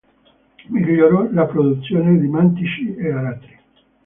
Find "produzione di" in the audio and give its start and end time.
1.45-2.25